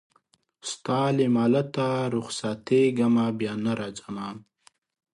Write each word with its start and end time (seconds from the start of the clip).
ستا 0.71 1.01
له 1.17 1.25
مالته 1.35 1.87
رخصتېږمه 2.15 3.25
بیا 3.39 3.53
نه 3.65 3.73
راځمه 3.79 4.27